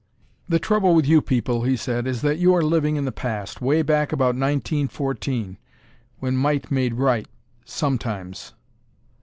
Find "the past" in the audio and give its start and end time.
3.05-3.61